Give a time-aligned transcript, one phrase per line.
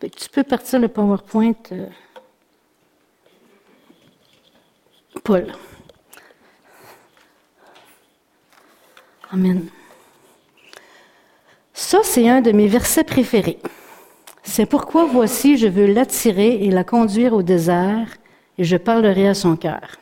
[0.00, 1.86] Tu peux partir le PowerPoint, euh,
[5.24, 5.52] Paul.
[9.32, 9.66] Amen.
[11.74, 13.58] Ça, c'est un de mes versets préférés.
[14.44, 18.16] C'est pourquoi voici, je veux l'attirer et la conduire au désert,
[18.56, 19.96] et je parlerai à son cœur.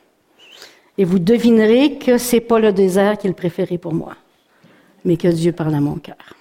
[0.98, 4.14] Et vous devinerez que c'est pas le désert qui est le préféré pour moi,
[5.04, 6.35] mais que Dieu parle à mon cœur.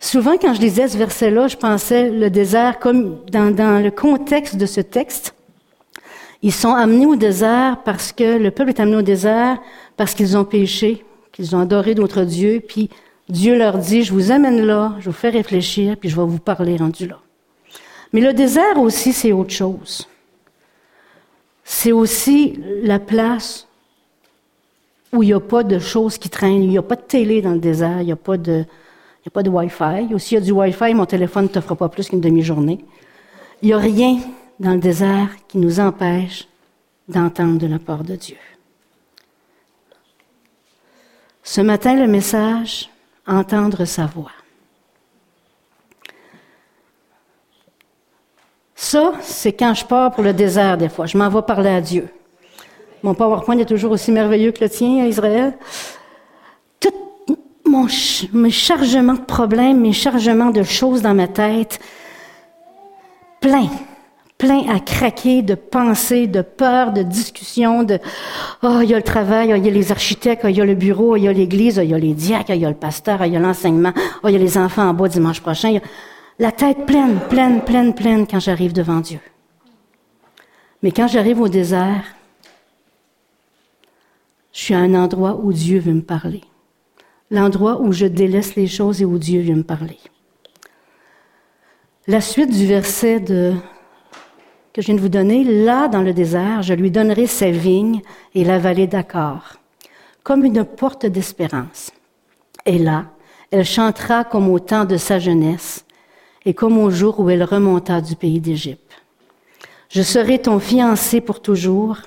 [0.00, 4.64] Souvent, quand je lisais ce verset-là, je pensais le désert comme dans, le contexte de
[4.64, 5.34] ce texte.
[6.40, 9.58] Ils sont amenés au désert parce que le peuple est amené au désert
[9.98, 12.88] parce qu'ils ont péché, qu'ils ont adoré d'autres dieux, puis
[13.28, 16.38] Dieu leur dit, je vous amène là, je vous fais réfléchir, puis je vais vous
[16.38, 17.18] parler rendu là.
[18.14, 20.08] Mais le désert aussi, c'est autre chose.
[21.62, 23.68] C'est aussi la place
[25.12, 26.62] où il n'y a pas de choses qui traînent.
[26.62, 28.64] Il n'y a pas de télé dans le désert, il n'y a pas de,
[29.20, 30.14] il n'y a pas de Wi-Fi.
[30.14, 32.82] Aussi, il y a du Wi-Fi, mon téléphone ne te fera pas plus qu'une demi-journée.
[33.60, 34.18] Il n'y a rien
[34.58, 36.48] dans le désert qui nous empêche
[37.06, 38.38] d'entendre de la part de Dieu.
[41.42, 42.88] Ce matin, le message,
[43.26, 44.32] entendre sa voix.
[48.74, 51.04] Ça, c'est quand je pars pour le désert des fois.
[51.04, 52.08] Je m'en vais parler à Dieu.
[53.02, 55.58] Mon PowerPoint est toujours aussi merveilleux que le tien, Israël.
[57.70, 61.78] Mon chargements de problèmes, mes chargements de choses dans ma tête,
[63.40, 63.68] plein
[64.40, 67.98] plein à craquer de pensées, de peurs, de discussions, de
[68.62, 70.62] oh, il y a le travail, oh, il y a les architectes, oh, il y
[70.62, 72.64] a le bureau, oh, il y a l'église, il y a les diacres, il y
[72.64, 73.92] a le pasteur, il y a l'enseignement,
[74.24, 75.78] il y a les enfants en bas dimanche prochain.
[76.38, 79.20] La tête pleine, pleine, pleine, pleine quand j'arrive devant Dieu.
[80.82, 82.04] Mais quand j'arrive au désert,
[84.54, 86.40] je suis à un endroit où Dieu veut me parler.
[87.30, 89.98] L'endroit où je délaisse les choses et où Dieu veut me parler.
[92.06, 93.54] La suite du verset de
[94.72, 98.02] que je viens de vous donner, là dans le désert, je lui donnerai ses vignes
[98.34, 99.56] et la vallée d'Accor,
[100.22, 101.90] comme une porte d'espérance.
[102.66, 103.06] Et là,
[103.50, 105.84] elle chantera comme au temps de sa jeunesse
[106.44, 109.02] et comme au jour où elle remonta du pays d'Égypte.
[109.88, 111.98] Je serai ton fiancé pour toujours,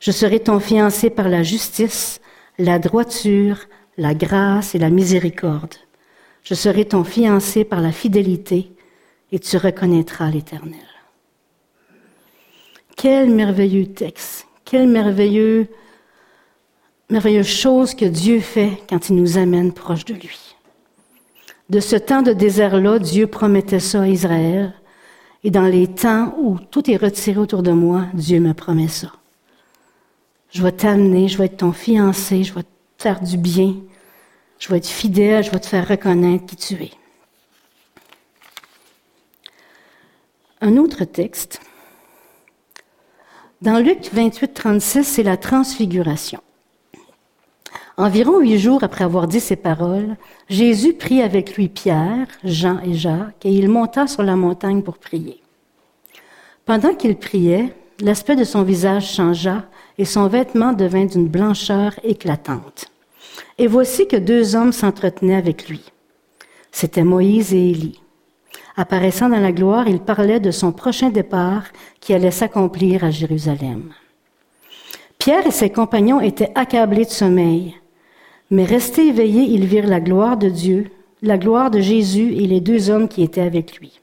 [0.00, 2.20] je serai ton fiancé par la justice,
[2.58, 3.58] la droiture,
[4.00, 5.74] la grâce et la miséricorde.
[6.42, 8.72] Je serai ton fiancé par la fidélité
[9.30, 10.88] et tu reconnaîtras l'Éternel.
[12.96, 15.66] Quel merveilleux texte, quelle merveilleuse
[17.44, 20.56] chose que Dieu fait quand il nous amène proche de lui.
[21.68, 24.72] De ce temps de désert-là, Dieu promettait ça à Israël.
[25.44, 29.12] Et dans les temps où tout est retiré autour de moi, Dieu me promet ça.
[30.50, 32.64] Je vais t'amener, je vais être ton fiancé, je vais
[33.00, 33.76] faire du bien,
[34.58, 36.90] je vais être fidèle, je vais te faire reconnaître qui tu es.
[40.60, 41.60] Un autre texte,
[43.62, 46.40] dans Luc 28, 36, c'est la transfiguration.
[47.96, 50.16] Environ huit jours après avoir dit ces paroles,
[50.50, 54.98] Jésus prit avec lui Pierre, Jean et Jacques, et il monta sur la montagne pour
[54.98, 55.42] prier.
[56.66, 59.64] Pendant qu'il priait, l'aspect de son visage changea
[59.98, 62.89] et son vêtement devint d'une blancheur éclatante.
[63.60, 65.82] Et voici que deux hommes s'entretenaient avec lui.
[66.72, 68.00] C'étaient Moïse et Élie.
[68.74, 71.64] Apparaissant dans la gloire, il parlait de son prochain départ
[72.00, 73.92] qui allait s'accomplir à Jérusalem.
[75.18, 77.76] Pierre et ses compagnons étaient accablés de sommeil,
[78.50, 80.86] mais restés éveillés, ils virent la gloire de Dieu,
[81.20, 84.00] la gloire de Jésus et les deux hommes qui étaient avec lui.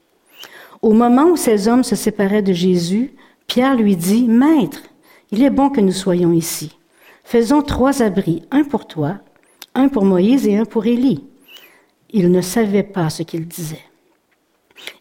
[0.82, 3.10] Au moment où ces hommes se séparaient de Jésus,
[3.48, 4.84] Pierre lui dit, Maître,
[5.32, 6.78] il est bon que nous soyons ici.
[7.24, 9.18] Faisons trois abris, un pour toi,
[9.78, 11.24] un pour Moïse et un pour Élie.
[12.10, 13.84] Il ne savait pas ce qu'il disait.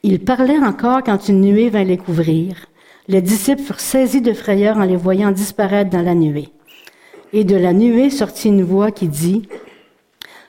[0.03, 2.67] Il parlait encore quand une nuée vint les couvrir.
[3.07, 6.49] Les disciples furent saisis de frayeur en les voyant disparaître dans la nuée.
[7.33, 9.47] Et de la nuée sortit une voix qui dit,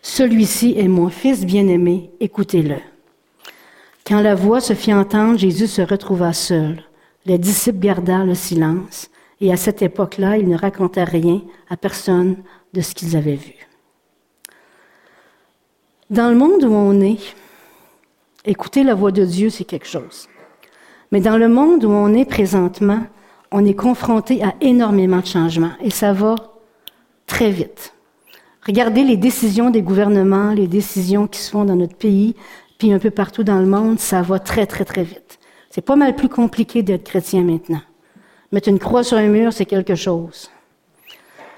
[0.02, 2.76] Celui-ci est mon fils bien-aimé, écoutez-le.
[4.06, 6.82] Quand la voix se fit entendre, Jésus se retrouva seul.
[7.24, 9.10] Les disciples gardèrent le silence,
[9.40, 12.36] et à cette époque-là, ils ne racontaient rien à personne
[12.74, 13.67] de ce qu'ils avaient vu.
[16.10, 17.18] Dans le monde où on est,
[18.48, 20.26] Écouter la voix de Dieu, c'est quelque chose.
[21.12, 23.00] Mais dans le monde où on est présentement,
[23.52, 26.34] on est confronté à énormément de changements et ça va
[27.26, 27.92] très vite.
[28.66, 32.36] Regardez les décisions des gouvernements, les décisions qui se font dans notre pays,
[32.78, 35.38] puis un peu partout dans le monde, ça va très, très, très vite.
[35.68, 37.82] C'est pas mal plus compliqué d'être chrétien maintenant.
[38.52, 40.50] Mettre une croix sur un mur, c'est quelque chose.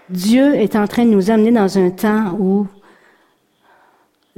[0.08, 2.67] Dieu est en train de nous amener dans un temps où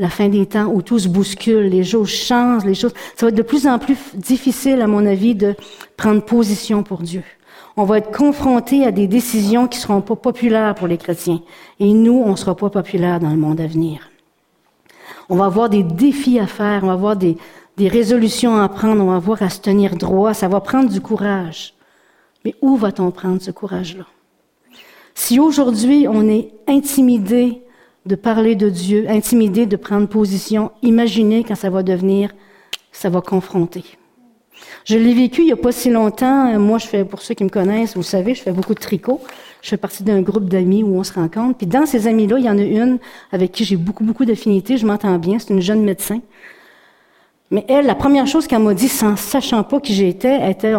[0.03, 2.93] la fin des temps où tout se bouscule, les choses changent, les choses.
[3.17, 5.55] Ça va être de plus en plus difficile, à mon avis, de
[5.97, 7.23] prendre position pour Dieu.
[7.77, 11.41] On va être confronté à des décisions qui seront pas populaires pour les chrétiens.
[11.79, 14.11] Et nous, on sera pas populaires dans le monde à venir.
[15.29, 17.37] On va avoir des défis à faire, on va avoir des,
[17.77, 21.01] des résolutions à prendre, on va avoir à se tenir droit, ça va prendre du
[21.01, 21.75] courage.
[22.45, 24.05] Mais où va-t-on prendre ce courage-là?
[25.15, 27.63] Si aujourd'hui on est intimidé
[28.07, 32.31] de parler de Dieu, intimidé de prendre position, imaginez quand ça va devenir,
[32.91, 33.85] ça va confronter.
[34.85, 36.59] Je l'ai vécu il n'y a pas si longtemps.
[36.59, 39.21] Moi, je fais, pour ceux qui me connaissent, vous savez, je fais beaucoup de tricot.
[39.61, 41.59] Je fais partie d'un groupe d'amis où on se rencontre.
[41.59, 42.99] Puis dans ces amis-là, il y en a une
[43.31, 44.77] avec qui j'ai beaucoup, beaucoup d'affinités.
[44.77, 45.39] Je m'entends bien.
[45.39, 46.21] C'est une jeune médecin.
[47.51, 50.75] Mais elle, la première chose qu'elle m'a dit, sans sachant pas qui j'étais, elle était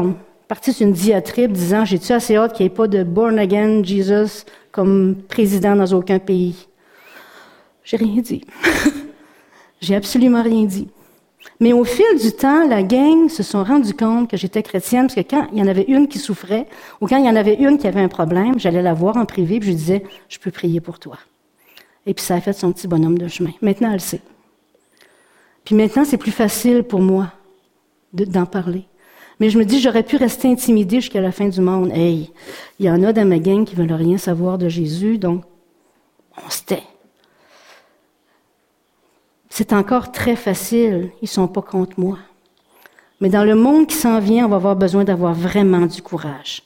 [0.47, 4.43] partie d'une diatribe disant, j'ai-tu assez hâte qu'il n'y ait pas de born again Jesus
[4.71, 6.67] comme président dans aucun pays.
[7.83, 8.45] J'ai rien dit.
[9.81, 10.87] j'ai absolument rien dit.
[11.59, 15.15] Mais au fil du temps, la gang se sont rendu compte que j'étais chrétienne, parce
[15.15, 16.67] que quand il y en avait une qui souffrait,
[17.01, 19.25] ou quand il y en avait une qui avait un problème, j'allais la voir en
[19.25, 21.17] privé, puis je lui disais, je peux prier pour toi.
[22.05, 23.51] Et puis ça a fait son petit bonhomme de chemin.
[23.61, 24.21] Maintenant, elle sait.
[25.63, 27.31] Puis maintenant, c'est plus facile pour moi
[28.13, 28.85] d'en parler.
[29.39, 31.91] Mais je me dis, j'aurais pu rester intimidée jusqu'à la fin du monde.
[31.93, 32.31] Hey,
[32.79, 35.43] il y en a dans ma gang qui veulent rien savoir de Jésus, donc
[36.45, 36.83] on se tait.
[39.55, 42.17] C'est encore très facile, ils sont pas contre moi.
[43.21, 46.63] Mais dans le monde qui s'en vient, on va avoir besoin d'avoir vraiment du courage.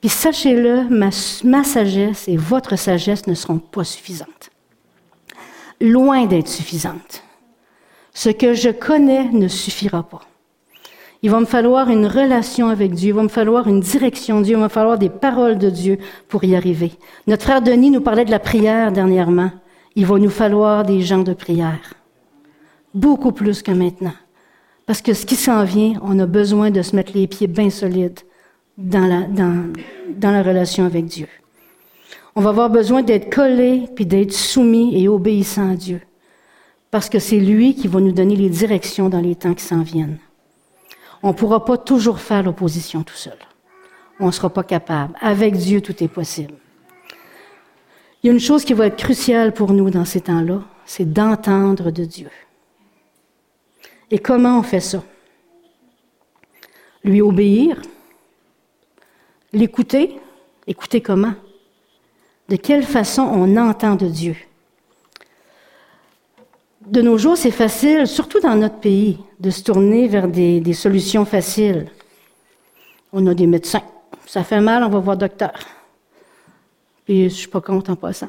[0.00, 1.10] Puis sachez-le, ma,
[1.42, 4.50] ma sagesse et votre sagesse ne seront pas suffisantes.
[5.80, 7.24] Loin d'être suffisantes.
[8.12, 10.22] Ce que je connais ne suffira pas.
[11.22, 14.44] Il va me falloir une relation avec Dieu, il va me falloir une direction de
[14.44, 16.92] Dieu, il va me falloir des paroles de Dieu pour y arriver.
[17.26, 19.50] Notre frère Denis nous parlait de la prière dernièrement.
[19.96, 21.94] Il va nous falloir des gens de prière
[22.94, 24.14] beaucoup plus que maintenant.
[24.86, 27.70] Parce que ce qui s'en vient, on a besoin de se mettre les pieds bien
[27.70, 28.20] solides
[28.78, 29.72] dans la, dans,
[30.16, 31.28] dans la relation avec Dieu.
[32.36, 36.00] On va avoir besoin d'être collé puis d'être soumis et obéissant à Dieu.
[36.90, 39.82] Parce que c'est lui qui va nous donner les directions dans les temps qui s'en
[39.82, 40.18] viennent.
[41.22, 43.38] On ne pourra pas toujours faire l'opposition tout seul.
[44.20, 45.14] On ne sera pas capable.
[45.20, 46.54] Avec Dieu, tout est possible.
[48.22, 51.12] Il y a une chose qui va être cruciale pour nous dans ces temps-là, c'est
[51.12, 52.28] d'entendre de Dieu.
[54.10, 55.02] Et comment on fait ça?
[57.02, 57.80] Lui obéir?
[59.52, 60.20] L'écouter?
[60.66, 61.34] Écouter comment?
[62.48, 64.36] De quelle façon on entend de Dieu?
[66.86, 71.24] De nos jours, c'est facile, surtout dans notre pays, de se tourner vers des, solutions
[71.24, 71.90] faciles.
[73.12, 73.82] On a des médecins.
[74.26, 75.54] Ça fait mal, on va voir docteur.
[77.06, 78.28] Puis je suis pas contre en passant.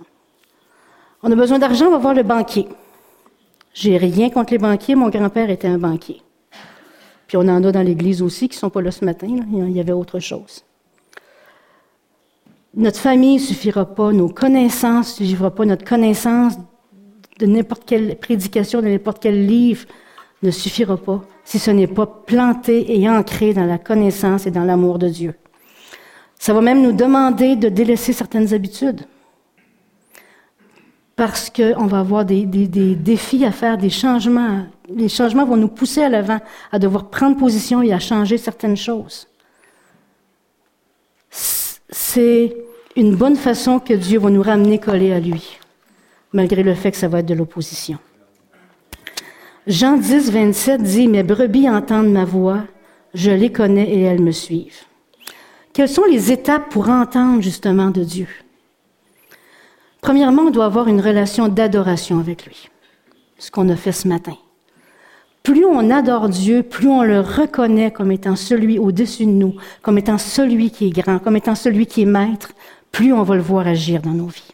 [1.21, 2.67] On a besoin d'argent, on va voir le banquier.
[3.75, 4.95] J'ai rien contre les banquiers.
[4.95, 6.21] Mon grand-père était un banquier.
[7.27, 9.27] Puis on en a dans l'Église aussi qui ne sont pas là ce matin.
[9.27, 10.63] Il y avait autre chose.
[12.73, 16.55] Notre famille ne suffira pas, nos connaissances ne suffira pas, notre connaissance
[17.39, 19.85] de n'importe quelle prédication, de n'importe quel livre
[20.41, 24.63] ne suffira pas si ce n'est pas planté et ancré dans la connaissance et dans
[24.63, 25.35] l'amour de Dieu.
[26.37, 29.05] Ça va même nous demander de délaisser certaines habitudes
[31.15, 34.65] parce qu'on va avoir des, des, des, défis à faire, des changements.
[34.89, 36.39] Les changements vont nous pousser à l'avant,
[36.71, 39.27] à devoir prendre position et à changer certaines choses.
[41.29, 42.55] C'est
[42.95, 45.57] une bonne façon que Dieu va nous ramener collés à lui,
[46.33, 47.97] malgré le fait que ça va être de l'opposition.
[49.67, 52.63] Jean 10, 27 dit, Mes brebis entendent ma voix,
[53.13, 54.83] je les connais et elles me suivent.
[55.73, 58.27] Quelles sont les étapes pour entendre justement de Dieu?
[60.05, 62.69] Premièrement, on doit avoir une relation d'adoration avec lui,
[63.39, 64.37] ce qu'on a fait ce matin.
[65.41, 69.97] Plus on adore Dieu, plus on le reconnaît comme étant celui au-dessus de nous, comme
[69.97, 72.51] étant celui qui est grand, comme étant celui qui est maître,
[72.91, 74.53] plus on va le voir agir dans nos vies.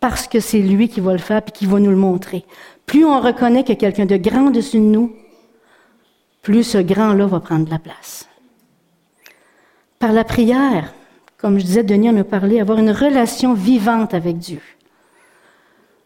[0.00, 2.44] Parce que c'est lui qui va le faire et qui va nous le montrer.
[2.86, 5.12] Plus on reconnaît qu'il y a quelqu'un de grand au-dessus de nous,
[6.42, 8.28] plus ce grand-là va prendre la place.
[10.00, 10.92] Par la prière,
[11.46, 14.58] comme je disais, Denis en a parlé, avoir une relation vivante avec Dieu.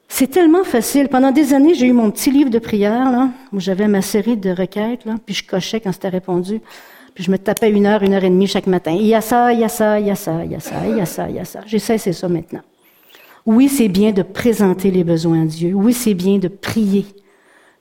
[0.06, 1.08] C'est tellement facile.
[1.08, 4.50] Pendant des années, j'ai eu mon petit livre de prière, où j'avais ma série de
[4.50, 6.60] requêtes, puis je cochais quand c'était répondu.
[7.14, 8.90] Puis je me tapais une heure, une heure et demie chaque matin.
[8.90, 10.60] Il y a ça, il y a ça, il y a ça, il y a
[10.60, 11.60] ça, il y a ça, il y a ça.
[11.64, 12.60] J'ai cessé ça maintenant.
[13.46, 15.72] Oui, c'est bien de présenter les besoins à Dieu.
[15.72, 17.06] Oui, c'est bien de prier.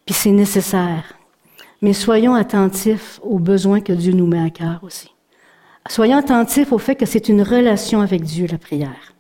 [0.05, 1.13] Puis c'est nécessaire.
[1.81, 5.09] Mais soyons attentifs aux besoins que Dieu nous met à cœur aussi.
[5.87, 9.13] Soyons attentifs au fait que c'est une relation avec Dieu, la prière.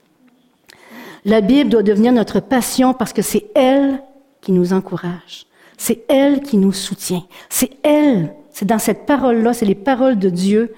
[1.25, 4.01] La Bible doit devenir notre passion parce que c'est elle
[4.41, 5.45] qui nous encourage.
[5.77, 7.23] C'est elle qui nous soutient.
[7.49, 10.73] C'est elle, c'est dans cette parole-là, c'est les paroles de Dieu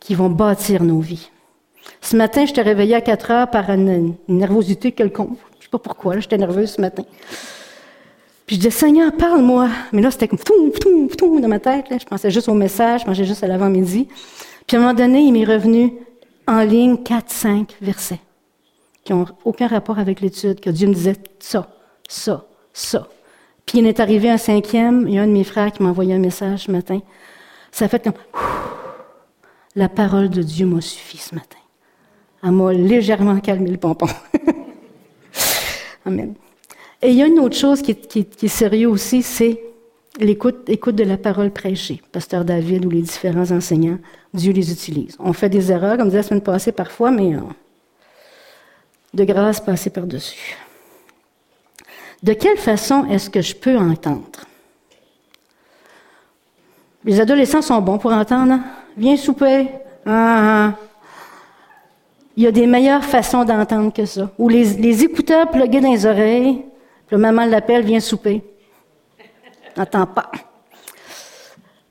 [0.00, 1.30] qui vont bâtir nos vies.
[2.00, 5.38] Ce matin, je t'ai réveillé à 4 heures par une, nervosité quelconque.
[5.58, 7.04] Je sais pas pourquoi, j'étais nerveuse ce matin.
[8.46, 9.68] Puis je disais, Seigneur, parle-moi.
[9.92, 11.86] Mais là, c'était comme tout, tout, tout dans ma tête.
[11.90, 14.08] Je pensais juste au message, je mangeais juste à l'avant-midi.
[14.66, 15.92] Puis à un moment donné, il m'est revenu
[16.46, 18.20] en ligne quatre, cinq versets
[19.04, 21.68] qui n'ont aucun rapport avec l'étude, que Dieu me disait ça,
[22.08, 23.08] ça, ça.
[23.66, 25.88] Puis il est arrivé un cinquième, il y a un de mes frères qui m'a
[25.88, 27.00] envoyé un message ce matin.
[27.70, 28.14] Ça a fait comme
[29.74, 31.58] la parole de Dieu m'a suffi ce matin.
[32.44, 34.06] Elle m'a légèrement calmé le pompon.
[36.04, 36.34] Amen.
[37.00, 39.60] Et il y a une autre chose qui est, qui est, sérieux aussi, c'est
[40.18, 42.02] l'écoute écoute de la parole prêchée.
[42.12, 43.98] Pasteur David ou les différents enseignants,
[44.34, 45.16] Dieu les utilise.
[45.18, 47.40] On fait des erreurs, comme disait la semaine passée parfois, mais euh,
[49.14, 50.56] de grâce passer par-dessus.
[52.22, 54.46] De quelle façon est-ce que je peux entendre?
[57.04, 58.60] Les adolescents sont bons pour entendre.
[58.96, 59.68] Viens souper.
[60.06, 60.78] Ah, ah.
[62.36, 64.30] Il y a des meilleures façons d'entendre que ça.
[64.38, 66.64] Ou les, les écouteurs plugués dans les oreilles,
[67.06, 68.42] puis le maman l'appelle, viens souper.
[69.76, 70.30] N'entends pas.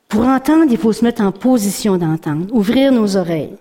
[0.07, 3.55] Pour entendre, il faut se mettre en position d'entendre, ouvrir nos oreilles.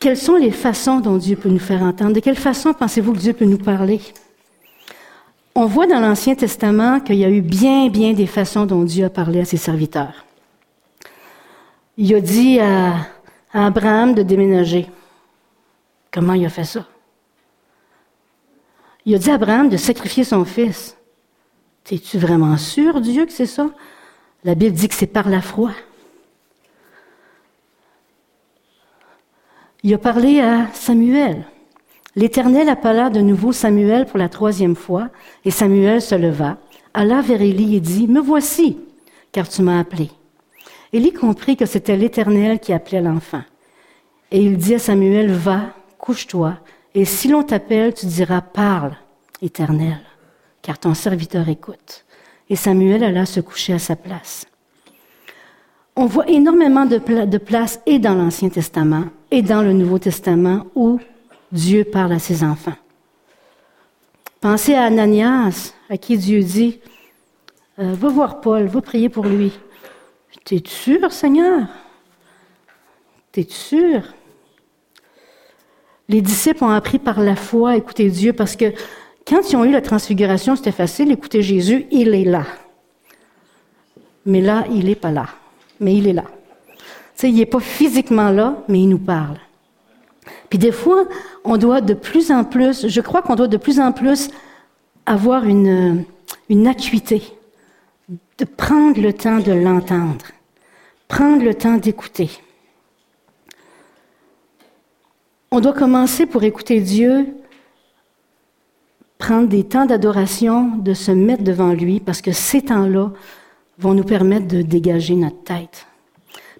[0.00, 2.12] Quelles sont les façons dont Dieu peut nous faire entendre?
[2.12, 4.00] De quelle façon pensez-vous que Dieu peut nous parler?
[5.54, 9.06] On voit dans l'Ancien Testament qu'il y a eu bien, bien des façons dont Dieu
[9.06, 10.24] a parlé à ses serviteurs.
[11.96, 12.94] Il a dit à,
[13.52, 14.86] Abraham de déménager.
[16.12, 16.86] Comment il a fait ça?
[19.04, 20.97] Il a dit à Abraham de sacrifier son fils.
[21.90, 23.70] Es-tu vraiment sûr, Dieu, que c'est ça?
[24.44, 25.70] La Bible dit que c'est par la foi.
[29.82, 31.44] Il a parlé à Samuel.
[32.14, 35.08] L'Éternel appela de nouveau Samuel pour la troisième fois,
[35.44, 36.58] et Samuel se leva,
[36.92, 38.78] alla vers Élie et dit, Me voici,
[39.32, 40.10] car tu m'as appelé.
[40.92, 43.42] Élie comprit que c'était l'Éternel qui appelait l'enfant.
[44.30, 46.54] Et il dit à Samuel, Va, couche-toi,
[46.94, 48.96] et si l'on t'appelle, tu diras, Parle,
[49.40, 50.00] Éternel,
[50.68, 52.04] car ton serviteur écoute.
[52.50, 54.44] Et Samuel alla se coucher à sa place.
[55.96, 56.98] On voit énormément de,
[57.38, 61.00] places et dans l'Ancien Testament et dans le Nouveau Testament où
[61.52, 62.76] Dieu parle à ses enfants.
[64.42, 66.80] Pensez à Ananias, à qui Dieu dit,
[67.78, 69.52] euh, va voir Paul, va prier pour lui.
[70.44, 71.66] T'es sûr, Seigneur?
[73.32, 74.02] T'es sûr?
[76.10, 78.74] Les disciples ont appris par la foi à écouter Dieu parce que
[79.28, 82.44] quand ils ont eu la transfiguration, c'était facile, écouter Jésus, il est là.
[84.24, 85.26] Mais là, il n'est pas là.
[85.80, 86.24] Mais il est là
[87.26, 89.38] il n'est pas physiquement là, mais il nous parle.
[90.48, 91.06] Puis des fois,
[91.44, 94.30] on doit de plus en plus, je crois qu'on doit de plus en plus
[95.06, 96.04] avoir une,
[96.48, 97.22] une acuité,
[98.08, 100.26] de prendre le temps de l'entendre,
[101.08, 102.30] prendre le temps d'écouter.
[105.50, 107.26] On doit commencer pour écouter Dieu,
[109.18, 113.10] prendre des temps d'adoration, de se mettre devant lui, parce que ces temps-là
[113.78, 115.86] vont nous permettre de dégager notre tête.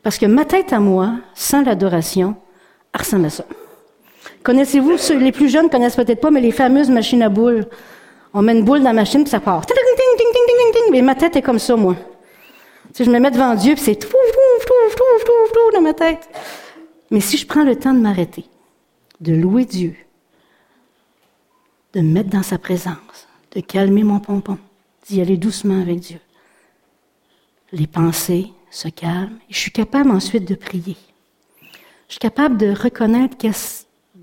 [0.02, 2.36] Parce que ma tête à moi, sans l'adoration,
[2.96, 3.44] ressemble à ça.
[4.42, 7.66] Connaissez-vous, les plus jeunes connaissent peut-être pas, mais les fameuses machines à boules.
[8.34, 9.62] On met une boule dans la machine, puis ça part.
[10.90, 11.96] Mais ma tête est comme ça, moi.
[12.92, 14.08] Si je me mets devant Dieu, puis c'est tout,
[15.74, 16.28] dans ma tête.
[17.10, 18.44] Mais si je prends le temps de m'arrêter,
[19.20, 19.94] de louer Dieu,
[21.98, 23.26] de me mettre dans sa présence,
[23.56, 24.56] de calmer mon pompon,
[25.08, 26.20] d'y aller doucement avec Dieu,
[27.72, 30.96] les pensées, se calme, et je suis capable ensuite de prier.
[32.06, 33.36] Je suis capable de reconnaître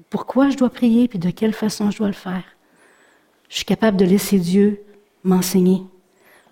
[0.09, 2.45] pourquoi je dois prier, puis de quelle façon je dois le faire.
[3.49, 4.81] Je suis capable de laisser Dieu
[5.25, 5.83] m'enseigner.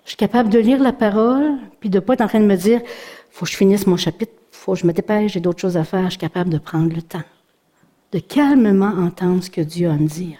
[0.04, 2.58] Je suis capable de lire la parole, puis de pas être en train de me
[2.58, 2.82] dire,
[3.32, 5.86] faut que je finisse mon chapitre, faut que je me dépêche, j'ai d'autres choses à
[5.86, 6.06] faire.
[6.06, 7.24] Je suis capable de prendre le temps,
[8.12, 10.38] de calmement entendre ce que Dieu a à me dire.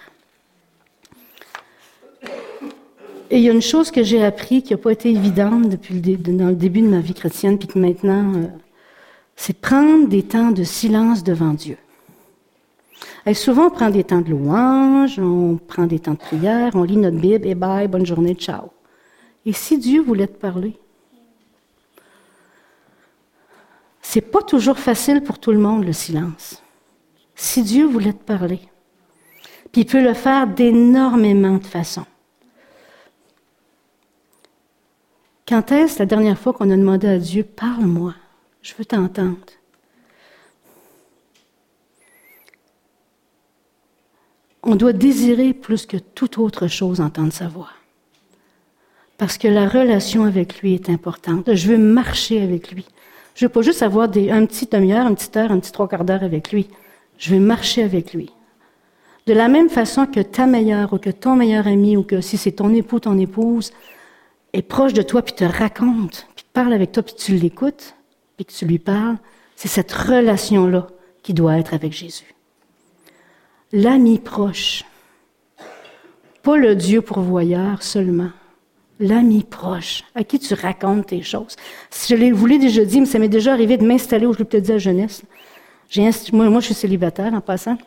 [3.34, 6.00] Et il y a une chose que j'ai appris qui n'a pas été évidente depuis
[6.00, 8.46] le dans le début de ma vie chrétienne, puis que maintenant, euh,
[9.36, 11.78] c'est prendre des temps de silence devant Dieu.
[13.26, 16.84] Et souvent, on prend des temps de louange, on prend des temps de prière, on
[16.84, 18.70] lit notre Bible, et bye, bonne journée, ciao.
[19.48, 20.78] Et si Dieu voulait te parler?
[24.00, 26.62] C'est pas toujours facile pour tout le monde, le silence.
[27.34, 28.60] Si Dieu voulait te parler,
[29.72, 32.06] puis il peut le faire d'énormément de façons.
[35.48, 38.16] Quand est-ce la dernière fois qu'on a demandé à Dieu, parle-moi,
[38.62, 39.38] je veux t'entendre?
[44.64, 47.72] On doit désirer plus que toute autre chose entendre sa voix.
[49.18, 51.54] Parce que la relation avec lui est importante.
[51.54, 52.86] Je veux marcher avec lui.
[53.36, 55.90] Je veux pas juste avoir des, un petit demi-heure, une petite heure, un petit trois
[55.90, 56.70] quarts d'heure avec lui.
[57.18, 58.32] Je veux marcher avec lui.
[59.28, 62.38] De la même façon que ta meilleure ou que ton meilleur ami ou que si
[62.38, 63.72] c'est ton époux, ton épouse
[64.54, 67.96] est proche de toi puis te raconte, puis parle avec toi puis tu l'écoutes,
[68.38, 69.18] puis que tu lui parles,
[69.56, 70.88] c'est cette relation-là
[71.22, 72.34] qui doit être avec Jésus.
[73.72, 74.84] L'ami proche,
[76.44, 78.30] pas le Dieu pourvoyeur seulement,
[79.00, 81.56] l'ami proche, à qui tu racontes tes choses.
[81.90, 84.58] Si je vous l'ai déjà dit, mais ça m'est déjà arrivé de m'installer je te
[84.58, 85.24] dire à jeunesse.
[86.32, 87.78] Moi, moi, je suis célibataire en passant.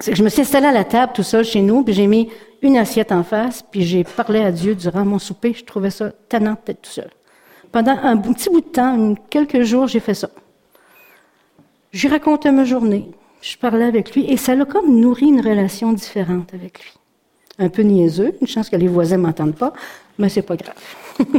[0.00, 2.06] C'est que je me suis installée à la table tout seul chez nous, puis j'ai
[2.06, 2.30] mis
[2.62, 5.52] une assiette en face, puis j'ai parlé à Dieu durant mon souper.
[5.52, 7.10] Je trouvais ça tannant d'être tout seul.
[7.70, 10.30] Pendant un petit bout de temps, quelques jours, j'ai fait ça.
[11.92, 13.10] J'ai raconté ma journée.
[13.42, 16.92] Je parlais avec lui et ça l'a comme nourri une relation différente avec lui.
[17.58, 19.72] Un peu niaiseux, une chance que les voisins m'entendent pas,
[20.18, 20.74] mais c'est pas grave.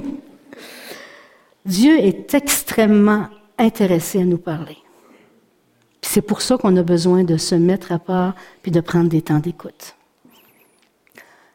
[1.66, 3.26] Dieu est extrêmement
[3.58, 4.78] intéressé à nous parler.
[6.14, 9.22] C'est pour ça qu'on a besoin de se mettre à part puis de prendre des
[9.22, 9.96] temps d'écoute.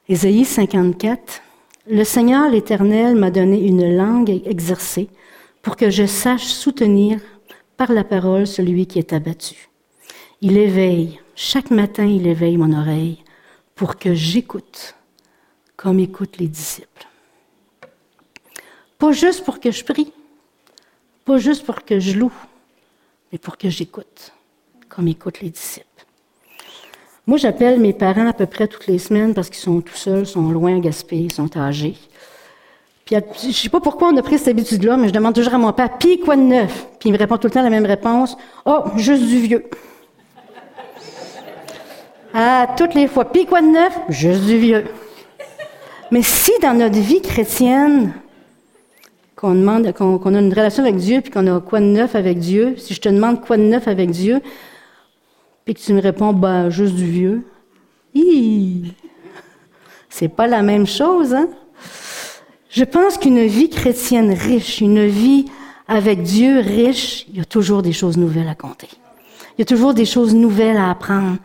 [0.09, 1.43] Ésaïe 54.
[1.89, 5.11] Le Seigneur l'Éternel m'a donné une langue exercée
[5.61, 7.21] pour que je sache soutenir
[7.77, 9.69] par la parole celui qui est abattu.
[10.41, 13.23] Il éveille, chaque matin il éveille mon oreille
[13.75, 14.95] pour que j'écoute
[15.77, 17.07] comme écoutent les disciples.
[18.97, 20.15] Pas juste pour que je prie,
[21.27, 22.33] pas juste pour que je loue,
[23.31, 24.33] mais pour que j'écoute
[24.97, 25.87] comme écoutent les disciples.
[27.27, 30.27] Moi, j'appelle mes parents à peu près toutes les semaines parce qu'ils sont tout seuls,
[30.27, 31.97] sont loin à Gaspé, ils sont âgés.
[33.05, 35.59] Puis, je sais pas pourquoi on a pris cette habitude-là, mais je demande toujours à
[35.59, 36.87] mon père, puis quoi de neuf?
[36.99, 38.39] Puis il me répond tout le temps la même réponse.
[38.65, 39.69] Oh, juste du vieux.
[42.33, 43.99] Ah, toutes les fois, puis quoi de neuf?
[44.09, 44.85] Juste du vieux.
[46.11, 48.15] Mais si dans notre vie chrétienne,
[49.35, 52.39] qu'on demande, qu'on a une relation avec Dieu, puis qu'on a quoi de neuf avec
[52.39, 54.41] Dieu, si je te demande quoi de neuf avec Dieu,
[55.67, 57.43] puis que tu me réponds, bah, juste du vieux,
[60.09, 61.49] c'est pas la même chose, hein?
[62.71, 65.47] Je pense qu'une vie chrétienne riche, une vie
[65.89, 68.89] avec Dieu riche, il y a toujours des choses nouvelles à compter.
[69.57, 71.39] Il y a toujours des choses nouvelles à apprendre.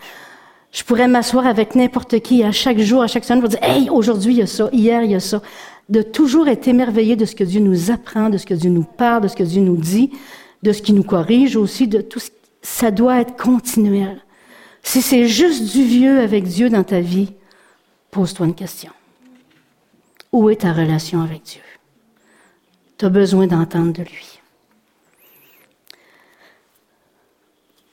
[0.71, 3.89] Je pourrais m'asseoir avec n'importe qui à chaque jour, à chaque semaine pour dire, hey,
[3.89, 5.41] aujourd'hui il y a ça, hier il y a ça.
[5.89, 8.83] De toujours être émerveillé de ce que Dieu nous apprend, de ce que Dieu nous
[8.83, 10.11] parle, de ce que Dieu nous dit,
[10.61, 12.29] de ce qui nous corrige aussi, de tout ce
[12.61, 14.21] ça doit être continuel.
[14.83, 17.33] Si c'est juste du vieux avec Dieu dans ta vie,
[18.09, 18.91] pose-toi une question.
[20.31, 21.61] Où est ta relation avec Dieu?
[22.97, 24.39] Tu as besoin d'entendre de lui.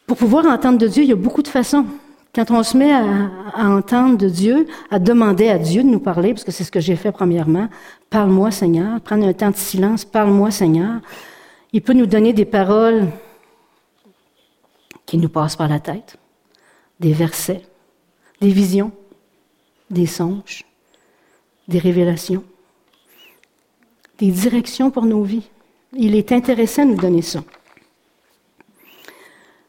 [0.06, 1.84] Pour pouvoir entendre de Dieu, il y a beaucoup de façons.
[2.34, 6.32] Quand on se met à, entendre de Dieu, à demander à Dieu de nous parler,
[6.32, 7.68] parce que c'est ce que j'ai fait premièrement,
[8.08, 11.00] parle-moi Seigneur, prendre un temps de silence, parle-moi Seigneur.
[11.72, 13.08] Il peut nous donner des paroles
[15.08, 16.18] qui nous passent par la tête,
[17.00, 17.62] des versets,
[18.42, 18.92] des visions,
[19.88, 20.66] des songes,
[21.66, 22.44] des révélations,
[24.18, 25.48] des directions pour nos vies.
[25.94, 27.42] Il est intéressant de nous donner ça.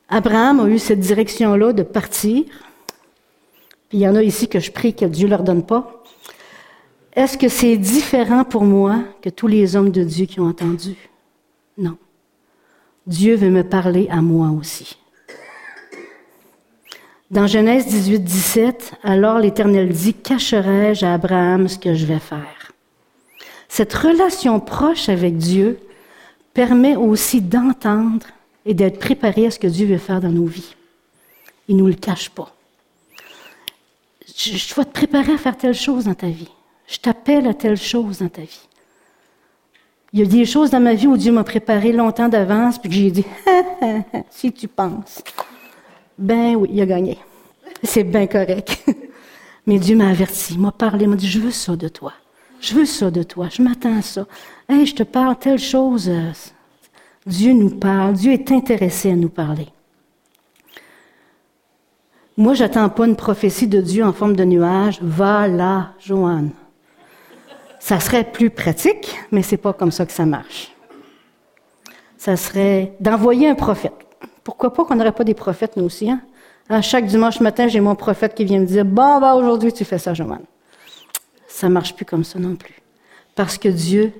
[0.09, 2.43] Abraham a eu cette direction-là de partir.
[3.93, 6.03] Il y en a ici que je prie que Dieu ne leur donne pas.
[7.13, 10.97] Est-ce que c'est différent pour moi que tous les hommes de Dieu qui ont entendu?
[11.77, 11.97] Non.
[13.07, 14.97] Dieu veut me parler à moi aussi.
[17.31, 22.71] Dans Genèse 18, 17, alors l'Éternel dit, cacherai-je à Abraham ce que je vais faire?
[23.67, 25.79] Cette relation proche avec Dieu
[26.55, 28.25] permet aussi d'entendre
[28.65, 30.73] et d'être préparé à ce que Dieu veut faire dans nos vies.
[31.67, 32.51] Il ne nous le cache pas.
[34.35, 36.49] Je, je dois te préparer à faire telle chose dans ta vie.
[36.87, 38.67] Je t'appelle à telle chose dans ta vie.
[40.13, 42.91] Il y a des choses dans ma vie où Dieu m'a préparé longtemps d'avance, puis
[42.91, 43.25] j'ai dit,
[44.31, 45.21] si tu penses.
[46.19, 47.17] Ben oui, il a gagné.
[47.81, 48.83] C'est bien correct.
[49.65, 52.11] Mais Dieu m'a averti, m'a parlé, m'a dit, je veux ça de toi.
[52.59, 53.47] Je veux ça de toi.
[53.49, 54.25] Je m'attends à ça.
[54.67, 56.11] Hey, je te parle telle chose.
[57.25, 58.13] Dieu nous parle.
[58.13, 59.67] Dieu est intéressé à nous parler.
[62.35, 64.99] Moi, j'attends pas une prophétie de Dieu en forme de nuage.
[65.01, 66.51] Va là, Joanne.
[67.79, 70.71] Ça serait plus pratique, mais c'est pas comme ça que ça marche.
[72.17, 74.08] Ça serait d'envoyer un prophète.
[74.49, 76.21] Pourquoi pas qu'on n'aurait pas des prophètes, nous aussi, hein?
[76.69, 79.85] À chaque dimanche matin, j'ai mon prophète qui vient me dire, bon, bah, aujourd'hui, tu
[79.85, 80.41] fais ça, Joanne.
[81.47, 82.73] Ça marche plus comme ça non plus.
[83.35, 84.11] Parce que Dieu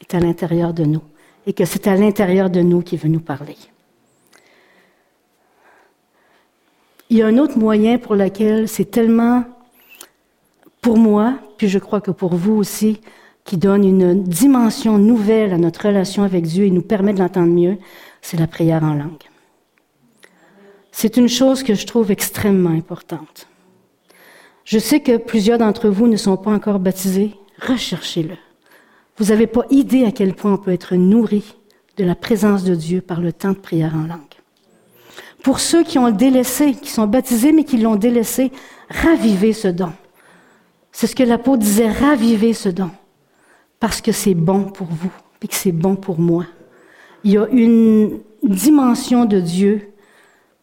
[0.00, 1.02] est à l'intérieur de nous
[1.46, 3.54] et que c'est à l'intérieur de nous qu'il veut nous parler.
[7.08, 9.44] Il y a un autre moyen pour lequel c'est tellement,
[10.80, 13.00] pour moi, puis je crois que pour vous aussi,
[13.44, 17.52] qui donne une dimension nouvelle à notre relation avec Dieu et nous permet de l'entendre
[17.52, 17.78] mieux,
[18.22, 19.22] c'est la prière en langue.
[21.00, 23.46] C'est une chose que je trouve extrêmement importante.
[24.64, 27.36] Je sais que plusieurs d'entre vous ne sont pas encore baptisés.
[27.62, 28.34] Recherchez-le.
[29.16, 31.54] Vous n'avez pas idée à quel point on peut être nourri
[31.98, 34.40] de la présence de Dieu par le temps de prière en langue.
[35.44, 38.50] Pour ceux qui ont délaissé, qui sont baptisés mais qui l'ont délaissé,
[38.90, 39.92] ravivez ce don.
[40.90, 42.90] C'est ce que l'apôtre disait, ravivez ce don,
[43.78, 46.44] parce que c'est bon pour vous et que c'est bon pour moi.
[47.22, 49.92] Il y a une dimension de Dieu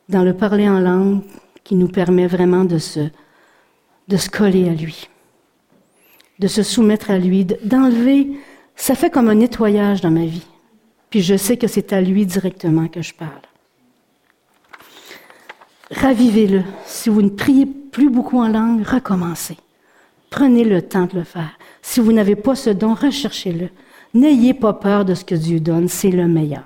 [0.10, 1.22] dans le parler en langue
[1.64, 3.02] qui nous permet vraiment de se,
[4.08, 5.10] de se coller à lui,
[6.40, 8.32] de se soumettre à lui, d'enlever.
[8.76, 10.46] Ça fait comme un nettoyage dans ma vie.
[11.10, 13.32] Puis je sais que c'est à lui directement que je parle.
[15.92, 16.64] Ravivez-le.
[16.86, 19.58] Si vous ne priez plus beaucoup en langue, recommencez.
[20.30, 21.58] Prenez le temps de le faire.
[21.82, 23.70] Si vous n'avez pas ce don, recherchez-le.
[24.14, 26.64] N'ayez pas peur de ce que Dieu donne, c'est le meilleur.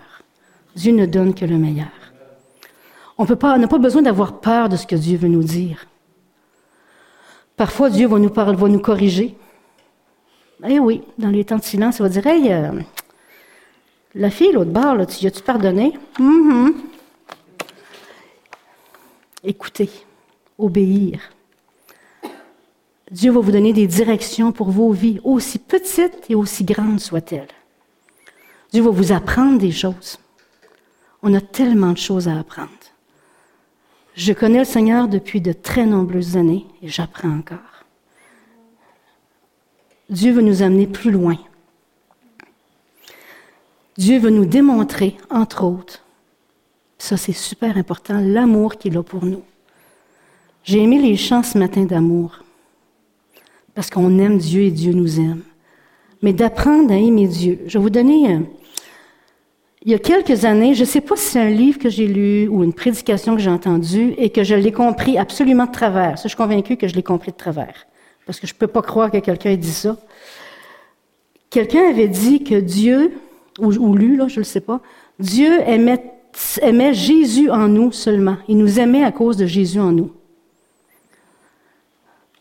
[0.76, 1.99] Dieu ne donne que le meilleur.
[3.22, 5.88] On n'a pas besoin d'avoir peur de ce que Dieu veut nous dire.
[7.58, 9.36] Parfois, Dieu va nous parler, va nous corriger.
[10.66, 12.72] Eh oui, dans les temps de silence, il va dire Hey, euh,
[14.16, 16.00] la fille, l'autre bord, tu as-tu pardonné?
[16.18, 16.74] Mm-hmm.
[19.44, 19.90] Écoutez,
[20.58, 21.20] obéir.
[23.12, 27.48] Dieu va vous donner des directions pour vos vies, aussi petites et aussi grandes soient-elles.
[28.72, 30.20] Dieu va vous apprendre des choses.
[31.22, 32.70] On a tellement de choses à apprendre.
[34.20, 37.86] Je connais le Seigneur depuis de très nombreuses années et j'apprends encore.
[40.10, 41.38] Dieu veut nous amener plus loin.
[43.98, 46.04] Dieu veut nous démontrer, entre autres,
[46.98, 49.42] ça c'est super important, l'amour qu'il a pour nous.
[50.66, 52.44] J'ai aimé les chants ce matin d'amour,
[53.74, 55.44] parce qu'on aime Dieu et Dieu nous aime.
[56.22, 57.62] Mais d'apprendre à aimer Dieu.
[57.68, 58.38] Je vais vous donner
[59.84, 62.08] il y a quelques années, je ne sais pas si c'est un livre que j'ai
[62.08, 66.18] lu ou une prédication que j'ai entendue et que je l'ai compris absolument de travers.
[66.18, 67.88] je suis convaincue que je l'ai compris de travers.
[68.26, 69.98] Parce que je ne peux pas croire que quelqu'un ait dit ça.
[71.50, 73.14] Quelqu'un avait dit que Dieu,
[73.58, 74.82] ou, lu, là, je ne le sais pas,
[75.18, 76.04] Dieu aimait,
[76.62, 78.38] aimait Jésus en nous seulement.
[78.50, 80.12] Il nous aimait à cause de Jésus en nous.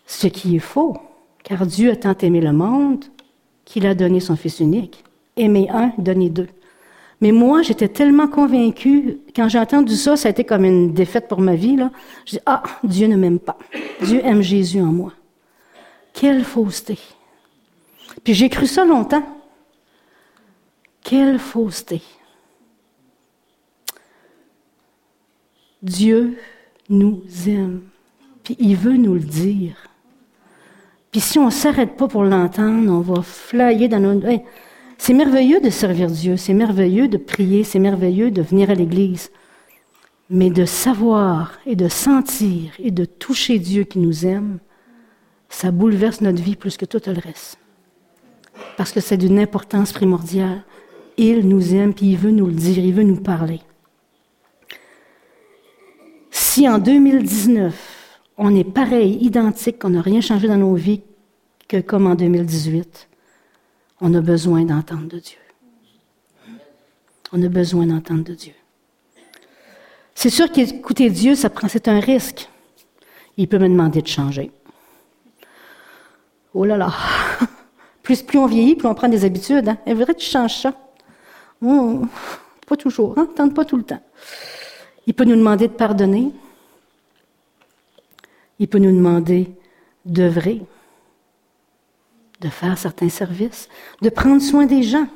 [0.07, 0.97] Ce qui est faux,
[1.45, 3.05] car Dieu a tant aimé le monde
[3.65, 5.05] qu'il a donné son Fils unique.
[5.37, 6.49] Aimer un, donner deux.
[7.21, 11.27] Mais moi, j'étais tellement convaincue, quand j'ai entendu ça, ça a été comme une défaite
[11.27, 11.77] pour ma vie.
[12.25, 13.59] Je dis, ah, Dieu ne m'aime pas.
[14.03, 15.13] Dieu aime Jésus en moi.
[16.13, 16.99] Quelle fausseté.
[18.23, 19.25] Puis j'ai cru ça longtemps.
[21.03, 22.03] Quelle fausseté.
[25.83, 26.39] Dieu
[26.89, 27.83] nous aime.
[28.45, 29.89] Puis il veut nous le dire.
[31.11, 34.21] Puis si on ne s'arrête pas pour l'entendre, on va flyer dans nos...
[34.99, 39.31] C'est merveilleux de servir Dieu, c'est merveilleux de prier, c'est merveilleux de venir à l'Église.
[40.29, 44.59] Mais de savoir et de sentir et de toucher Dieu qui nous aime,
[45.49, 47.59] ça bouleverse notre vie plus que tout le reste.
[48.77, 50.65] Parce que c'est d'une importance primordiale.
[51.17, 53.61] Il nous aime, puis il veut nous le dire, il veut nous parler.
[56.31, 61.03] Si en 2019, on est pareil, identique, qu'on n'a rien changé dans nos vies
[61.67, 63.08] que comme en 2018,
[64.01, 65.39] on a besoin d'entendre de Dieu.
[67.33, 68.55] On a besoin d'entendre de Dieu.
[70.15, 72.49] C'est sûr qu'écouter Dieu, ça prend, c'est un risque.
[73.37, 74.51] Il peut me demander de changer.
[76.55, 76.93] Oh là là!
[78.03, 79.69] Plus, plus on vieillit, plus on prend des habitudes.
[79.69, 79.77] Hein?
[79.87, 80.73] Il vrai que tu changes ça.
[81.61, 82.01] Oh,
[82.67, 83.29] pas toujours, hein?
[83.37, 84.03] Tente pas tout le temps.
[85.07, 86.33] Il peut nous demander de pardonner.
[88.59, 89.51] Il peut nous demander
[90.07, 90.63] d'œuvrer
[92.41, 93.69] de faire certains services,
[94.03, 95.07] de prendre soin des gens.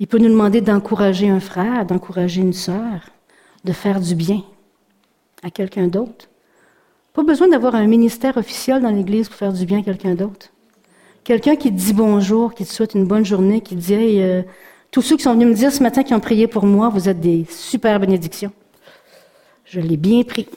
[0.00, 3.08] Il peut nous demander d'encourager un frère, d'encourager une sœur,
[3.64, 4.42] de faire du bien
[5.42, 6.28] à quelqu'un d'autre.
[7.12, 10.48] Pas besoin d'avoir un ministère officiel dans l'Église pour faire du bien à quelqu'un d'autre.
[11.22, 14.22] Quelqu'un qui te dit bonjour, qui te souhaite une bonne journée, qui te dit hey,
[14.22, 14.42] euh,
[14.90, 17.08] tous ceux qui sont venus me dire ce matin qui ont prié pour moi, vous
[17.08, 18.52] êtes des super bénédictions.
[19.64, 20.48] Je l'ai bien pris.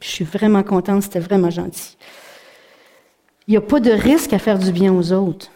[0.00, 1.96] Je suis vraiment contente, c'était vraiment gentil.
[3.46, 5.50] Il n'y a pas de risque à faire du bien aux autres.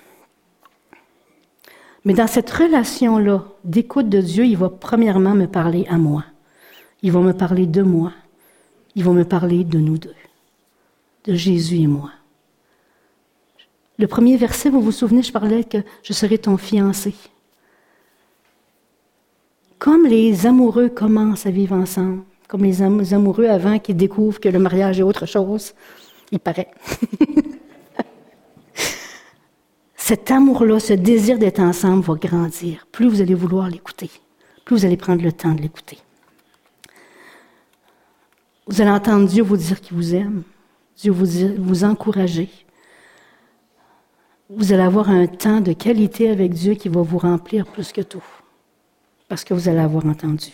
[2.05, 6.25] Mais dans cette relation-là d'écoute de Dieu, il va premièrement me parler à moi.
[7.03, 8.13] Il va me parler de moi.
[8.95, 10.15] Il va me parler de nous deux,
[11.25, 12.11] de Jésus et moi.
[13.99, 17.15] Le premier verset, vous vous souvenez, je parlais que je serai ton fiancé.
[19.79, 24.59] Comme les amoureux commencent à vivre ensemble, comme les amoureux avant qui découvrent que le
[24.59, 25.75] mariage est autre chose.
[26.33, 26.71] Il paraît.
[30.11, 32.85] Cet amour-là, ce désir d'être ensemble va grandir.
[32.91, 34.11] Plus vous allez vouloir l'écouter,
[34.65, 35.99] plus vous allez prendre le temps de l'écouter.
[38.67, 40.43] Vous allez entendre Dieu vous dire qu'il vous aime,
[40.97, 42.51] Dieu vous, vous encourager.
[44.49, 48.01] Vous allez avoir un temps de qualité avec Dieu qui va vous remplir plus que
[48.01, 48.25] tout,
[49.29, 50.51] parce que vous allez avoir entendu.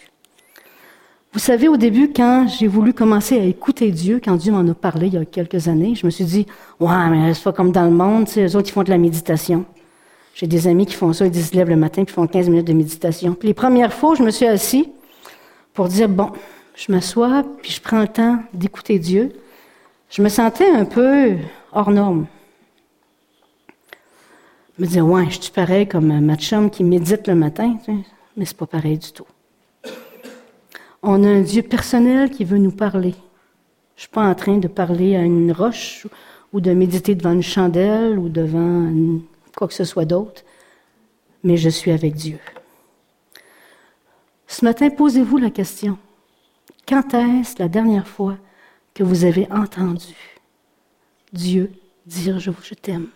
[1.37, 4.73] Vous savez, au début, quand j'ai voulu commencer à écouter Dieu, quand Dieu m'en a
[4.73, 6.47] parlé il y a quelques années, je me suis dit,
[6.81, 8.97] ouais, mais c'est pas comme dans le monde, tu eux autres, ils font de la
[8.97, 9.67] méditation.
[10.35, 12.67] J'ai des amis qui font ça, ils se lèvent le matin, puis font 15 minutes
[12.67, 13.35] de méditation.
[13.35, 14.91] Puis les premières fois, je me suis assis
[15.75, 16.31] pour dire, bon,
[16.75, 19.33] je m'assois, puis je prends le temps d'écouter Dieu.
[20.09, 21.35] Je me sentais un peu
[21.71, 22.25] hors norme.
[24.79, 27.77] Je me disais, ouais, je suis pareil comme ma chum qui médite le matin,
[28.39, 29.27] mais c'est pas pareil du tout.
[31.03, 33.15] On a un Dieu personnel qui veut nous parler.
[33.97, 36.07] Je suis pas en train de parler à une roche
[36.53, 38.93] ou de méditer devant une chandelle ou devant
[39.57, 40.43] quoi que ce soit d'autre,
[41.43, 42.39] mais je suis avec Dieu.
[44.47, 45.99] Ce matin, posez-vous la question.
[46.87, 48.37] Quand est-ce la dernière fois
[48.95, 50.15] que vous avez entendu
[51.33, 51.73] Dieu
[52.07, 53.09] dire je, je t'aime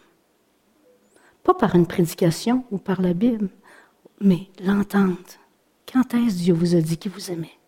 [1.44, 3.48] Pas par une prédication ou par la Bible,
[4.20, 5.16] mais l'entendre.
[5.90, 7.59] Quand est-ce Dieu vous a dit qu'il vous aimait?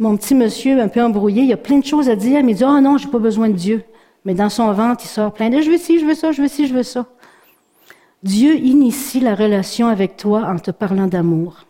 [0.00, 2.56] Mon petit monsieur, un peu embrouillé, il a plein de choses à dire, mais il
[2.56, 3.84] dit Oh non, j'ai pas besoin de Dieu.
[4.24, 6.42] Mais dans son ventre, il sort plein de Je veux ci, je veux ça, je
[6.42, 7.06] veux ci, je veux ça.
[8.24, 11.66] Dieu initie la relation avec toi en te parlant d'amour.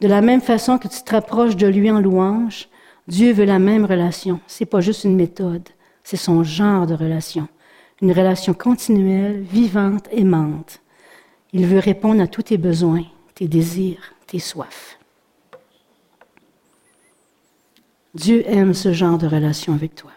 [0.00, 2.68] De la même façon que tu te rapproches de lui en louange,
[3.08, 4.40] Dieu veut la même relation.
[4.46, 5.68] C'est pas juste une méthode,
[6.04, 7.48] c'est son genre de relation.
[8.00, 10.80] Une relation continuelle, vivante, aimante.
[11.52, 14.95] Il veut répondre à tous tes besoins, tes désirs, tes soifs.
[18.16, 20.10] Dieu aime ce genre de relation avec toi.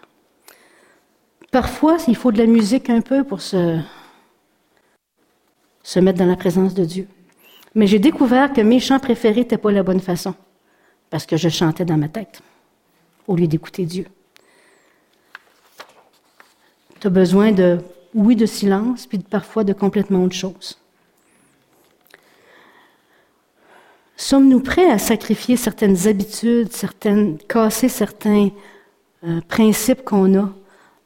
[1.51, 3.77] Parfois, il faut de la musique un peu pour se,
[5.83, 7.09] se mettre dans la présence de Dieu.
[7.75, 10.33] Mais j'ai découvert que mes chants préférés n'étaient pas la bonne façon,
[11.09, 12.41] parce que je chantais dans ma tête,
[13.27, 14.05] au lieu d'écouter Dieu.
[17.01, 17.79] Tu as besoin de,
[18.13, 20.77] oui, de silence, puis parfois de complètement autre chose.
[24.21, 28.49] Sommes-nous prêts à sacrifier certaines habitudes, certaines, casser certains
[29.23, 30.49] euh, principes qu'on a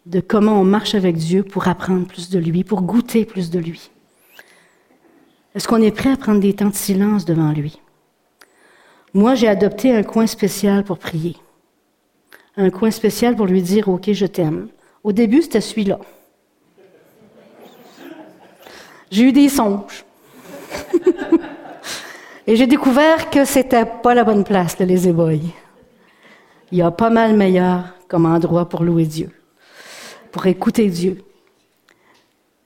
[0.08, 3.60] de comment on marche avec Dieu pour apprendre plus de lui, pour goûter plus de
[3.60, 3.92] lui?
[5.54, 7.80] Est-ce qu'on est prêt à prendre des temps de silence devant lui?
[9.14, 11.38] Moi, j'ai adopté un coin spécial pour prier.
[12.58, 14.70] Un coin spécial pour lui dire, OK, je t'aime.
[15.04, 16.00] Au début, c'était celui-là.
[19.12, 20.04] J'ai eu des songes.
[22.46, 25.52] Et j'ai découvert que c'était pas la bonne place, les éboïs.
[26.72, 29.30] Il y a pas mal meilleur comme endroit pour louer Dieu,
[30.32, 31.24] pour écouter Dieu.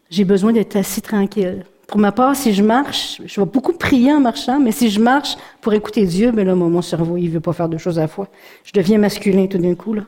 [0.10, 1.66] J'ai besoin d'être assis tranquille.
[1.88, 5.00] Pour ma part, si je marche, je vais beaucoup prier en marchant, mais si je
[5.00, 8.04] marche pour écouter Dieu, ben là, mon cerveau, il veut pas faire deux choses à
[8.04, 8.28] la fois.
[8.64, 10.04] Je deviens masculin tout d'un coup, là.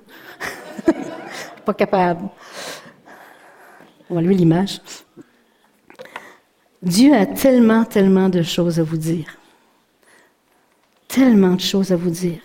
[1.65, 2.27] pas capable.
[4.09, 4.81] On va lui l'image.
[6.81, 9.38] Dieu a tellement, tellement de choses à vous dire
[11.09, 12.39] tellement de choses à vous dire.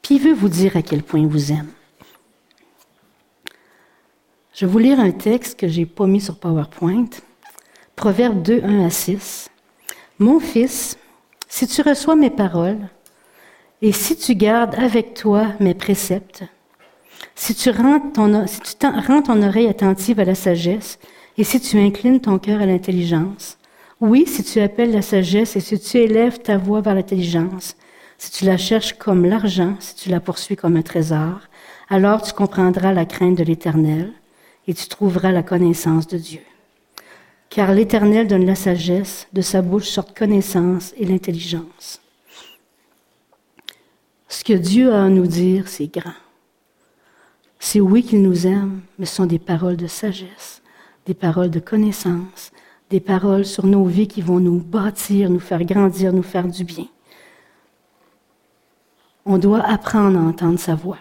[0.00, 1.68] Puis il veut vous dire à quel point il vous aime.
[4.54, 7.10] Je vais vous lire un texte que j'ai pas mis sur PowerPoint.
[7.96, 9.50] Proverbe 2, 1 à 6.
[10.20, 10.96] Mon fils,
[11.48, 12.88] si tu reçois mes paroles
[13.82, 16.44] et si tu gardes avec toi mes préceptes,
[17.34, 20.98] si tu rends ton, si tu rends ton oreille attentive à la sagesse
[21.36, 23.58] et si tu inclines ton cœur à l'intelligence,
[24.00, 27.76] oui, si tu appelles la sagesse et si tu élèves ta voix vers l'intelligence,
[28.24, 31.40] si tu la cherches comme l'argent, si tu la poursuis comme un trésor,
[31.90, 34.12] alors tu comprendras la crainte de l'Éternel
[34.66, 36.40] et tu trouveras la connaissance de Dieu.
[37.50, 42.00] Car l'Éternel donne la sagesse, de sa bouche sortent connaissance et l'intelligence.
[44.28, 46.14] Ce que Dieu a à nous dire, c'est grand.
[47.58, 50.62] C'est oui qu'il nous aime, mais ce sont des paroles de sagesse,
[51.04, 52.52] des paroles de connaissance,
[52.88, 56.64] des paroles sur nos vies qui vont nous bâtir, nous faire grandir, nous faire du
[56.64, 56.86] bien.
[59.26, 60.98] On doit apprendre à entendre sa voix.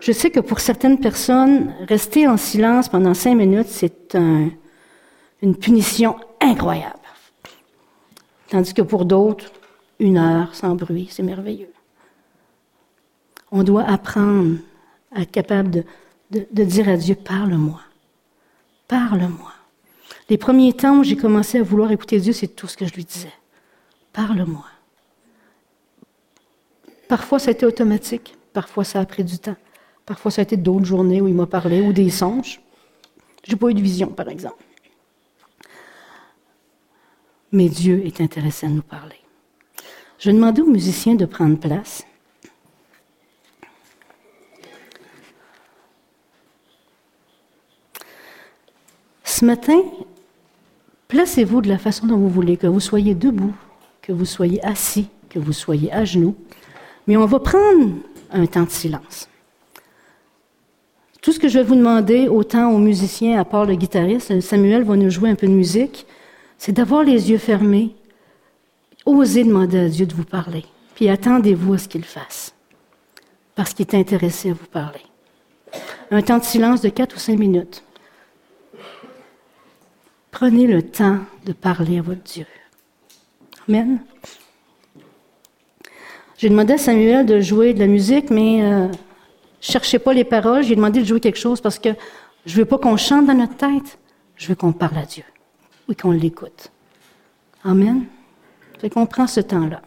[0.00, 4.16] Je sais que pour certaines personnes, rester en silence pendant cinq minutes, c'est
[5.42, 6.94] une punition incroyable.
[8.48, 9.52] Tandis que pour d'autres,
[9.98, 11.70] une heure sans bruit, c'est merveilleux.
[13.50, 14.56] On doit apprendre
[15.14, 15.84] à être capable
[16.30, 17.80] de, dire à Dieu, parle-moi,
[18.86, 19.52] parle-moi.
[20.28, 22.94] Les premiers temps où j'ai commencé à vouloir écouter Dieu, c'est tout ce que je
[22.94, 23.32] lui disais.
[24.12, 24.64] Parle-moi.
[27.08, 28.36] Parfois, ça a été automatique.
[28.52, 29.56] Parfois, ça a pris du temps.
[30.04, 32.60] Parfois, ça a été d'autres journées où il m'a parlé ou des songes.
[33.46, 34.62] Je n'ai pas eu de vision, par exemple.
[37.50, 39.16] Mais Dieu est intéressé à nous parler.
[40.18, 42.04] Je demandais aux musiciens de prendre place.
[49.24, 49.80] Ce matin,
[51.06, 53.54] placez-vous de la façon dont vous voulez, que vous soyez debout,
[54.02, 56.36] que vous soyez assis, que vous soyez à genoux.
[57.08, 57.94] Mais on va prendre
[58.30, 59.28] un temps de silence.
[61.22, 64.84] Tout ce que je vais vous demander, autant aux musiciens, à part le guitariste, Samuel
[64.84, 66.06] va nous jouer un peu de musique,
[66.58, 67.96] c'est d'avoir les yeux fermés,
[69.06, 72.54] osez demander à Dieu de vous parler, puis attendez-vous à ce qu'il fasse,
[73.54, 75.00] parce qu'il est intéressé à vous parler.
[76.10, 77.82] Un temps de silence de quatre ou cinq minutes.
[80.30, 82.46] Prenez le temps de parler à votre Dieu.
[83.66, 83.98] Amen.
[86.38, 88.86] J'ai demandé à Samuel de jouer de la musique, mais euh,
[89.60, 90.62] je cherchais pas les paroles.
[90.62, 91.88] J'ai demandé de jouer quelque chose parce que
[92.46, 93.98] je veux pas qu'on chante dans notre tête.
[94.36, 95.24] Je veux qu'on parle à Dieu.
[95.88, 96.70] Oui, qu'on l'écoute.
[97.64, 98.04] Amen.
[98.80, 99.82] Fait qu'on prend ce temps-là.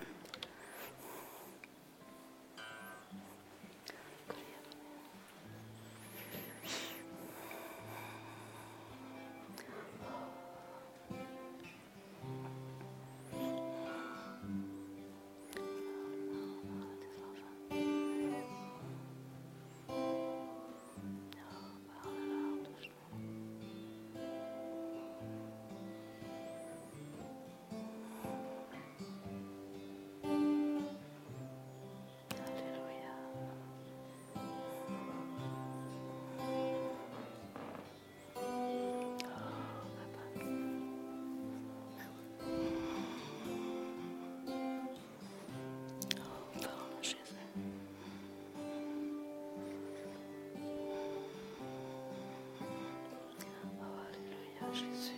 [54.82, 55.14] Jésus.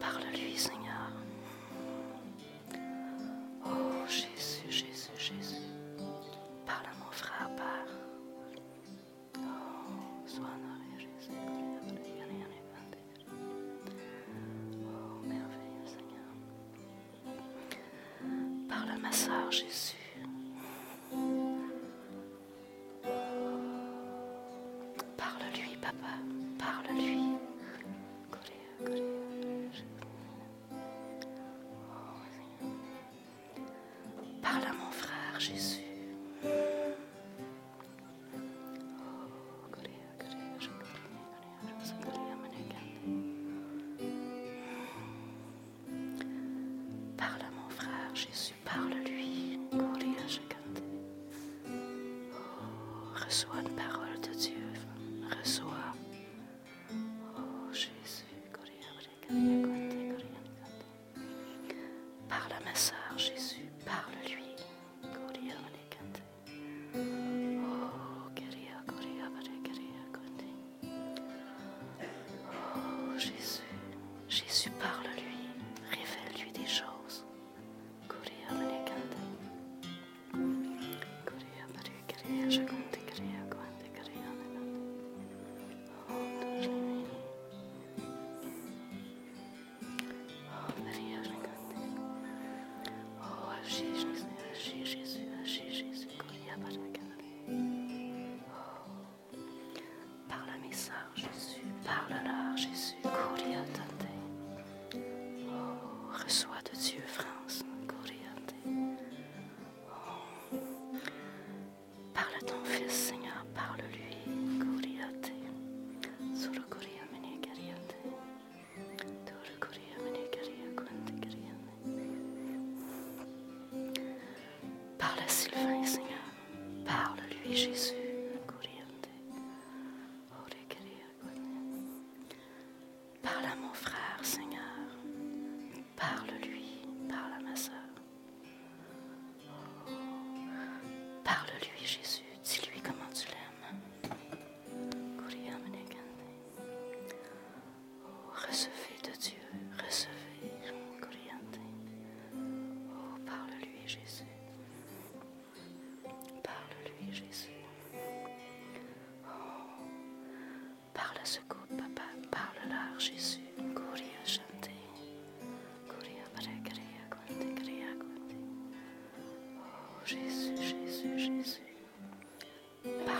[0.00, 1.10] Parle-lui, Seigneur.
[3.64, 5.62] Oh Jésus, Jésus, Jésus.
[6.66, 7.92] Parle à mon frère, Père.
[9.38, 9.40] Oh,
[10.26, 11.32] sois honoré, Jésus.
[14.84, 16.30] Oh, merveilleux Seigneur.
[18.68, 20.05] Parle à ma soeur, Jésus.
[53.36, 53.75] Jesus.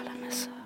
[0.04, 0.65] parle.